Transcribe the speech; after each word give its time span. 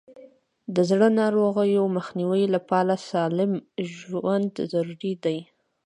د 0.75 0.77
زړه 0.89 1.07
ناروغیو 1.19 1.83
مخنیوي 1.97 2.45
لپاره 2.55 2.93
سالم 3.09 3.51
ژوند 3.95 4.51
ضروري 4.73 5.13
دی. 5.23 5.37